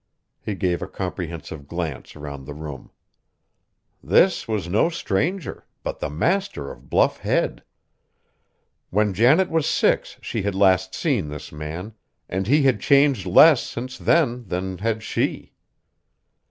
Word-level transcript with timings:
He 0.41 0.55
gave 0.55 0.81
a 0.81 0.87
comprehensive 0.87 1.67
glance 1.67 2.15
around 2.15 2.45
the 2.45 2.55
room. 2.55 2.89
This 4.01 4.47
was 4.47 4.67
no 4.67 4.89
stranger, 4.89 5.67
but 5.83 5.99
the 5.99 6.09
master 6.09 6.71
of 6.71 6.89
Bluff 6.89 7.19
Head! 7.19 7.63
When 8.89 9.13
Janet 9.13 9.51
was 9.51 9.69
six 9.69 10.17
she 10.19 10.41
had 10.41 10.55
last 10.55 10.95
seen 10.95 11.27
this 11.27 11.51
man, 11.51 11.93
and 12.27 12.47
he 12.47 12.63
had 12.63 12.79
changed 12.79 13.27
less 13.27 13.61
since 13.61 13.99
then 13.99 14.45
than 14.47 14.79
had 14.79 15.03
she. 15.03 15.53